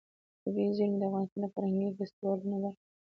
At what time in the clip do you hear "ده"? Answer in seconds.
2.73-2.79